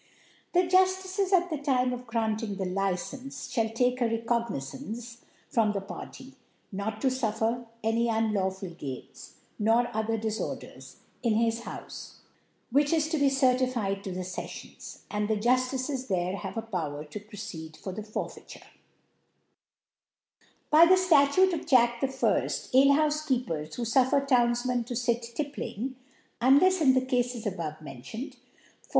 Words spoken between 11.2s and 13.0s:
in his Houfe; which